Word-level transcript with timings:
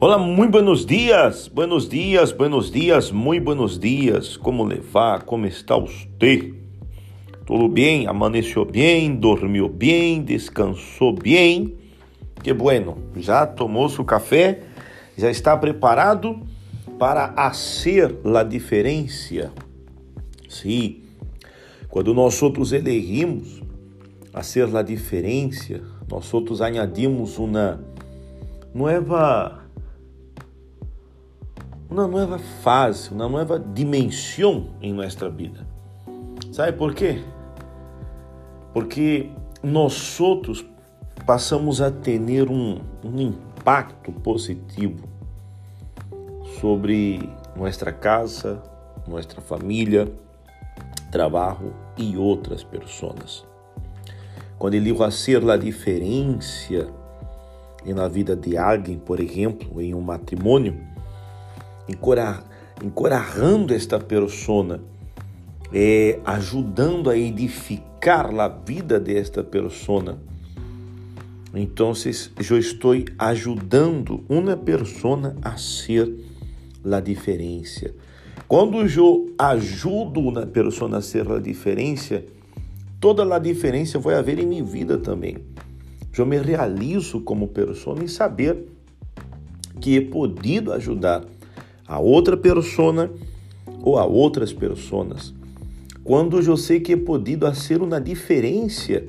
Olá, 0.00 0.16
muito 0.16 0.52
buenos 0.52 0.86
dias, 0.86 1.48
buenos 1.48 1.88
dias, 1.88 2.30
buenos 2.30 2.70
dias, 2.70 3.10
muito 3.10 3.42
buenos 3.42 3.76
dias. 3.76 4.36
Como 4.36 4.62
levar? 4.62 5.24
Como 5.24 5.44
está 5.44 5.76
você? 5.76 6.54
Tudo 7.44 7.68
bem? 7.68 8.06
Amaneceu 8.06 8.64
bem? 8.64 9.16
Dormiu 9.16 9.68
bem? 9.68 10.22
Descansou 10.22 11.12
bem? 11.12 11.76
Que 12.44 12.52
bueno. 12.52 12.96
Já 13.16 13.44
tomou 13.44 13.88
seu 13.88 14.04
café? 14.04 14.60
Já 15.16 15.32
está 15.32 15.56
preparado 15.56 16.42
para 16.96 17.34
fazer 17.34 18.20
a 18.24 18.44
diferença? 18.44 19.52
Sim. 20.48 21.02
Quando 21.88 22.14
nós 22.14 22.40
outros 22.40 22.72
elegimos 22.72 23.60
fazer 24.32 24.76
a 24.76 24.80
diferença, 24.80 25.80
nós 26.08 26.32
outros 26.32 26.62
añadimos 26.62 27.36
uma 27.36 27.80
nova 28.72 29.67
uma 31.90 32.06
nova 32.06 32.38
fase, 32.38 33.10
uma 33.10 33.28
nova 33.28 33.58
dimensão 33.58 34.68
em 34.80 34.92
nossa 34.92 35.28
vida. 35.30 35.66
Sabe 36.52 36.72
por 36.72 36.94
quê? 36.94 37.22
Porque 38.72 39.30
nós 39.62 40.20
outros 40.20 40.64
passamos 41.26 41.80
a 41.80 41.90
ter 41.90 42.50
um, 42.50 42.80
um 43.02 43.20
impacto 43.20 44.12
positivo 44.12 45.08
sobre 46.60 47.28
nossa 47.56 47.90
casa, 47.90 48.62
nossa 49.06 49.40
família, 49.40 50.12
trabalho 51.10 51.74
e 51.96 52.16
outras 52.16 52.62
pessoas. 52.62 53.46
Quando 54.58 54.74
ele 54.74 54.92
vai 54.92 55.10
ser 55.10 55.48
a 55.48 55.56
diferença 55.56 56.88
na 57.86 58.08
vida 58.08 58.36
de 58.36 58.56
alguém, 58.58 58.98
por 58.98 59.20
exemplo, 59.20 59.80
em 59.80 59.94
um 59.94 60.00
matrimônio, 60.00 60.78
encorajando 61.88 63.74
esta 63.74 63.98
persona, 63.98 64.80
é, 65.72 66.20
ajudando 66.24 67.10
a 67.10 67.16
edificar 67.16 68.34
a 68.38 68.48
vida 68.48 69.00
desta 69.00 69.42
persona. 69.42 70.18
Então, 71.54 71.92
eu 72.48 72.58
estou 72.58 72.94
ajudando 73.18 74.22
uma 74.28 74.56
persona 74.56 75.36
a 75.42 75.56
ser 75.56 76.12
a 76.84 77.00
diferença. 77.00 77.92
Quando 78.46 78.80
eu 78.80 79.34
ajudo 79.38 80.20
uma 80.20 80.46
persona 80.46 80.98
a 80.98 81.02
ser 81.02 81.30
a 81.30 81.38
diferença, 81.38 82.22
toda 83.00 83.22
a 83.34 83.38
diferença 83.38 83.98
vai 83.98 84.14
haver 84.14 84.38
em 84.38 84.46
minha 84.46 84.64
vida 84.64 84.98
também. 84.98 85.36
Eu 86.16 86.26
me 86.26 86.38
realizo 86.38 87.20
como 87.20 87.46
persona 87.48 88.02
em 88.02 88.08
saber 88.08 88.66
que 89.80 89.96
he 89.96 90.00
podido 90.00 90.72
ajudar 90.72 91.24
a 91.88 91.98
outra 91.98 92.36
persona 92.36 93.10
ou 93.82 93.98
a 93.98 94.04
outras 94.04 94.52
personas. 94.52 95.34
Quando 96.04 96.42
sei 96.56 96.80
que 96.80 96.92
he 96.92 96.96
podido 96.96 97.46
fazer 97.46 97.80
uma 97.80 98.00
diferença 98.00 99.02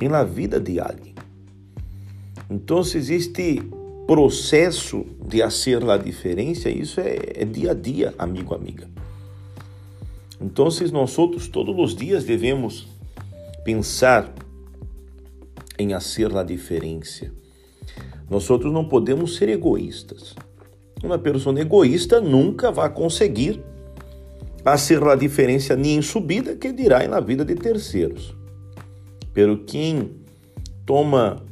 na 0.00 0.22
vida 0.22 0.60
de 0.60 0.78
alguém. 0.78 1.14
Então, 2.50 2.82
existe 2.96 3.62
processo 4.06 5.04
de 5.26 5.42
fazer 5.42 5.94
a 5.94 5.98
diferença, 5.98 6.70
isso 6.70 7.00
é, 7.00 7.18
é 7.34 7.44
dia 7.44 7.72
a 7.72 7.74
dia, 7.74 8.14
amigo, 8.18 8.54
amiga. 8.54 8.88
Então, 10.40 10.66
nós 10.92 11.10
todos 11.48 11.74
os 11.76 11.94
dias 11.94 12.24
devemos 12.24 12.86
pensar 13.64 14.32
em 15.78 15.92
fazer 15.92 16.40
a 16.40 16.42
diferença. 16.42 17.30
Nós 18.30 18.44
não 18.72 18.88
podemos 18.88 19.36
ser 19.36 19.48
egoístas. 19.48 20.34
Uma 21.02 21.18
pessoa 21.18 21.58
egoísta 21.60 22.20
nunca 22.20 22.72
vai 22.72 22.90
conseguir 22.92 23.62
fazer 24.64 25.02
a 25.04 25.14
diferença 25.14 25.76
nem 25.76 25.96
em 25.96 26.02
subida, 26.02 26.56
que 26.56 26.72
dirá 26.72 27.06
na 27.06 27.20
vida 27.20 27.44
de 27.44 27.54
terceiros. 27.54 28.34
Pero 29.32 29.64
quem 29.64 30.10
toma 30.84 31.42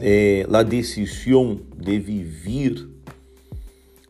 eh, 0.00 0.46
a 0.50 0.62
decisão 0.62 1.60
de 1.76 1.98
viver 1.98 2.88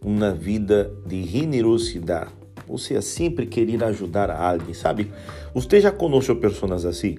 uma 0.01 0.31
vida 0.33 0.93
de 1.05 1.25
generosidade, 1.25 2.31
ou 2.69 2.78
seja, 2.78 3.03
sempre 3.03 3.47
querer 3.47 3.83
ajudar 3.84 4.31
a 4.31 4.51
alguém, 4.51 4.75
sabe? 4.75 5.11
Você 5.53 5.81
já 5.81 5.91
conheceu 5.91 6.37
pessoas 6.37 6.84
assim? 6.84 7.19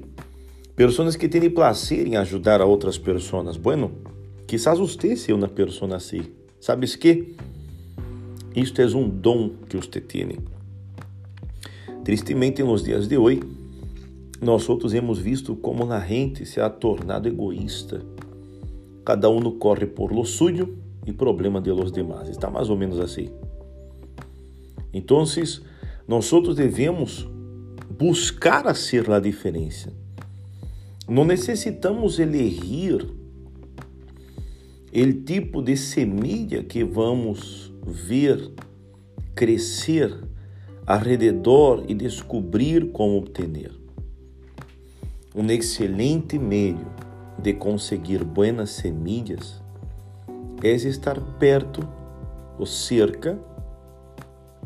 Pessoas 0.76 1.18
que 1.18 1.28
têm 1.28 1.50
prazer 1.50 2.08
em 2.08 2.16
ajudar 2.16 2.62
a 2.62 2.66
outras 2.66 2.98
pessoas. 2.98 3.58
Bueno, 3.58 3.92
quizás 4.48 4.80
você 4.80 5.16
seja 5.16 5.36
uma 5.36 5.50
pessoa 5.50 5.96
assim. 5.96 6.39
Sabes 6.60 6.96
que? 6.96 7.36
Isto 8.56 8.82
é 8.82 8.86
um 8.88 9.08
dom 9.08 9.52
que 9.70 9.78
você 9.78 10.02
tem. 10.02 10.40
Tristemente, 12.04 12.64
nos 12.64 12.84
dias 12.84 13.08
de 13.08 13.18
hoje, 13.18 13.42
nós 14.42 14.68
outros 14.68 14.94
hemos 14.94 15.20
visto 15.20 15.56
como 15.56 15.92
a 15.92 16.00
gente 16.00 16.46
se 16.46 16.60
ha 16.60 16.70
tornado 16.70 17.28
egoísta. 17.28 18.02
Cada 19.06 19.30
um 19.30 19.58
corre 19.58 19.86
por 19.86 20.12
lo 20.12 20.26
suyo 20.26 20.78
e 21.06 21.14
problema 21.14 21.62
de 21.62 21.72
los 21.72 21.92
demás. 21.92 22.28
Está 22.30 22.50
mais 22.50 22.70
ou 22.70 22.78
menos 22.78 23.00
assim. 23.00 23.30
Então, 24.94 25.24
nós 26.08 26.34
outros 26.34 26.56
devemos 26.56 27.28
buscar 27.98 28.68
a 28.68 28.74
ser 28.74 29.10
a 29.12 29.20
diferença. 29.20 29.94
Não 31.08 31.26
necessitamos 31.26 32.20
elegir 32.20 33.06
o 34.92 35.14
tipo 35.14 35.62
de 35.62 35.78
semilha 35.78 36.64
que 36.64 36.84
vamos 36.84 37.72
ver 37.86 38.52
crescer 39.36 40.18
redor 40.98 41.84
e 41.88 41.94
descobrir 41.94 42.92
como 42.92 43.18
obter. 43.18 43.72
Um 45.36 45.46
excelente 45.52 46.40
meio 46.40 46.88
de 47.38 47.54
conseguir 47.54 48.24
buenas 48.24 48.72
semillas 48.72 49.62
é 50.64 50.72
estar 50.72 51.20
perto 51.38 51.88
ou 52.58 52.66
cerca, 52.66 53.40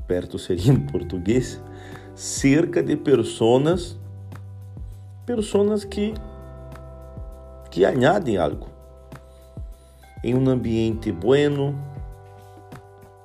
perto 0.08 0.40
seria 0.40 0.72
em 0.72 0.80
português, 0.80 1.62
cerca 2.16 2.82
de 2.82 2.96
pessoas, 2.96 4.00
pessoas 5.26 5.84
que 5.84 6.14
que 7.70 7.84
añadem 7.86 8.38
algo 8.38 8.73
em 10.24 10.34
um 10.34 10.50
ambiente 10.50 11.12
bueno, 11.12 11.76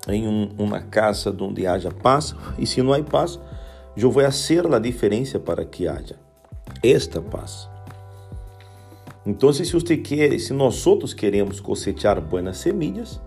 em 0.08 0.26
um, 0.26 0.50
uma 0.58 0.80
casa 0.80 1.34
onde 1.40 1.66
haja 1.66 1.90
paz, 1.90 2.34
e 2.58 2.66
se 2.66 2.82
não 2.82 2.92
há 2.92 3.02
paz, 3.02 3.38
eu 3.96 4.10
vou 4.10 4.22
fazer 4.22 4.66
a 4.72 4.78
diferença 4.78 5.38
para 5.38 5.64
que 5.64 5.86
haja 5.86 6.16
esta 6.82 7.20
paz. 7.20 7.68
Então, 9.24 9.52
se 9.52 9.70
você 9.70 9.96
quer, 9.96 10.38
se 10.38 10.52
nós 10.52 10.86
outros 10.86 11.12
queremos 11.12 11.60
cosechar 11.60 12.20
buenas 12.20 12.58
semillas, 12.58 13.20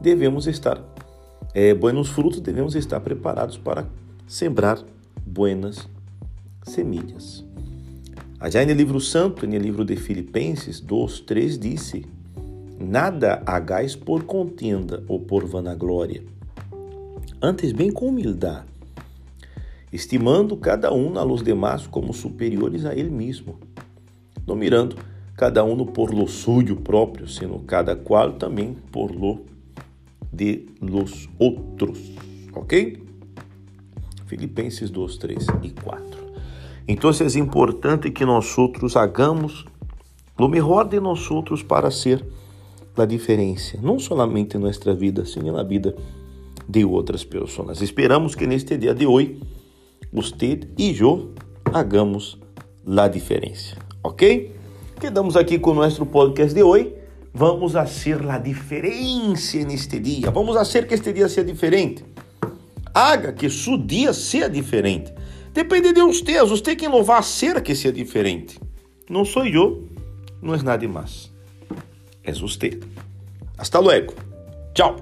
devemos 0.00 0.46
estar, 0.46 0.80
é, 1.52 1.74
buenos 1.74 2.08
frutos, 2.08 2.40
devemos 2.40 2.74
estar 2.76 3.00
preparados 3.00 3.58
para 3.58 3.86
sembrar 4.26 4.78
buenas 5.26 5.88
semillas. 6.62 7.44
Allá 8.38 8.64
no 8.64 8.72
livro 8.72 9.00
santo, 9.00 9.46
no 9.46 9.56
livro 9.56 9.84
de 9.84 9.96
Filipenses 9.96 10.78
2, 10.78 11.20
3, 11.20 11.58
disse 11.58 12.06
Nada 12.80 13.42
hagais 13.44 13.96
por 13.96 14.22
contenda 14.22 15.02
ou 15.08 15.18
por 15.18 15.44
vanaglória, 15.44 16.22
antes 17.42 17.72
bem 17.72 17.90
com 17.90 18.06
humildade, 18.06 18.66
estimando 19.92 20.56
cada 20.56 20.92
um 20.92 21.18
a 21.18 21.24
los 21.24 21.42
demás 21.42 21.88
como 21.88 22.14
superiores 22.14 22.84
a 22.84 22.94
ele 22.94 23.10
mesmo, 23.10 23.58
não 24.46 24.54
mirando 24.54 24.96
cada 25.36 25.64
um 25.64 25.84
por 25.86 26.14
lo 26.14 26.28
suyo 26.28 26.76
próprio, 26.76 27.26
sino 27.26 27.58
cada 27.60 27.96
qual 27.96 28.34
também 28.34 28.76
por 28.92 29.10
lo 29.10 29.44
de 30.32 30.66
los 30.80 31.28
outros. 31.38 32.12
Ok? 32.54 33.02
Filipenses 34.26 34.88
2, 34.90 35.16
3 35.16 35.46
e 35.62 35.70
4. 35.70 36.28
Então 36.86 37.10
é 37.10 37.38
importante 37.38 38.10
que 38.10 38.24
nós 38.24 38.56
outros 38.56 38.96
hagamos 38.96 39.64
o 40.38 40.46
melhor 40.46 40.88
de 40.88 41.00
nós 41.00 41.28
outros 41.30 41.62
para 41.62 41.90
ser 41.90 42.24
a 43.02 43.06
diferença, 43.06 43.78
não 43.82 43.98
somente 43.98 44.56
em 44.56 44.60
nossa 44.60 44.94
vida, 44.94 45.24
sino 45.24 45.52
na 45.52 45.62
vida 45.62 45.94
de 46.68 46.84
outras 46.84 47.24
pessoas. 47.24 47.80
Esperamos 47.80 48.34
que 48.34 48.46
neste 48.46 48.76
dia 48.76 48.94
de 48.94 49.06
hoje, 49.06 49.40
você 50.12 50.60
e 50.76 50.96
eu 50.98 51.32
hagamos 51.64 52.38
a 52.86 53.08
diferença, 53.08 53.76
ok? 54.02 54.54
Quedamos 55.00 55.36
aqui 55.36 55.58
com 55.58 55.70
o 55.70 55.74
nosso 55.74 56.04
podcast 56.06 56.54
de 56.54 56.62
hoje. 56.62 56.92
Vamos 57.32 57.76
a 57.76 57.86
ser 57.86 58.18
diferença 58.42 59.58
neste 59.58 60.00
dia. 60.00 60.30
Vamos 60.30 60.56
a 60.56 60.64
ser 60.64 60.86
que 60.86 60.94
este 60.94 61.12
dia 61.12 61.28
seja 61.28 61.44
diferente. 61.44 62.04
Haga 62.92 63.32
que 63.32 63.48
seu 63.48 63.78
dia 63.78 64.12
seja 64.12 64.48
diferente. 64.48 65.12
Depende 65.52 65.92
de 65.92 66.02
você. 66.02 66.42
Você 66.44 66.74
quem 66.74 66.88
louvar 66.88 67.20
a 67.20 67.22
ser 67.22 67.62
que 67.62 67.74
seja 67.74 67.92
diferente. 67.92 68.58
Não 69.08 69.24
sou 69.24 69.46
eu, 69.46 69.88
não 70.42 70.54
é 70.54 70.62
nada 70.62 70.88
mais 70.88 71.37
é 72.28 72.32
você. 72.32 72.78
Hasta 73.56 73.78
luego. 73.80 74.14
Tchau. 74.74 74.96